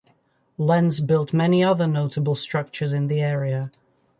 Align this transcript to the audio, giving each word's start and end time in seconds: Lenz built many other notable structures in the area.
Lenz 0.57 0.99
built 0.99 1.31
many 1.31 1.63
other 1.63 1.85
notable 1.85 2.33
structures 2.33 2.91
in 2.91 3.05
the 3.05 3.21
area. 3.21 3.69